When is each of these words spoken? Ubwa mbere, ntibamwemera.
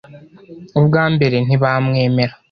Ubwa 0.79 1.03
mbere, 1.13 1.35
ntibamwemera. 1.45 2.33